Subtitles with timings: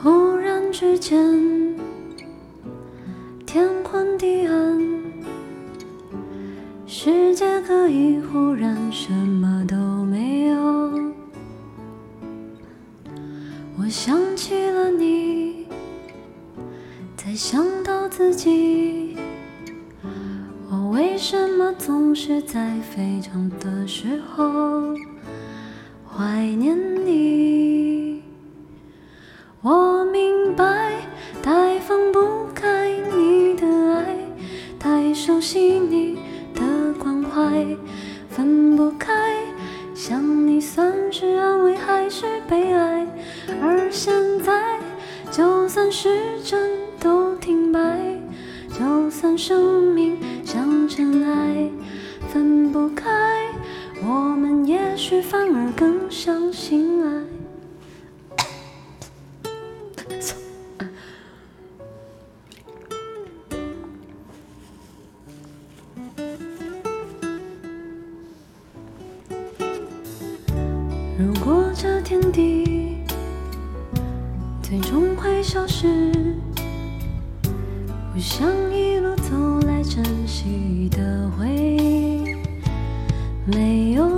[0.00, 1.76] 忽然之间，
[3.44, 4.78] 天昏地暗，
[6.86, 10.56] 世界可以忽然什么都没有。
[13.76, 15.66] 我想起了你，
[17.16, 18.97] 再想到自己。
[21.76, 24.94] 总是在非常的时候
[26.06, 28.22] 怀念你？
[29.60, 30.92] 我明白，
[31.42, 34.16] 太放不开你的爱，
[34.78, 36.18] 太熟悉你
[36.54, 37.66] 的关怀，
[38.30, 39.12] 分不开。
[39.94, 43.06] 想你算是安慰还是悲哀？
[43.60, 44.78] 而现在，
[45.30, 46.08] 就算时
[46.44, 47.80] 针都停摆，
[48.78, 49.87] 就算生
[55.08, 57.24] 们也许反而更相信爱。
[71.18, 72.98] 如果这天地
[74.62, 76.12] 最终会消失，
[78.14, 79.34] 我想一路走
[79.66, 82.36] 来珍惜的回忆
[83.46, 84.17] 没有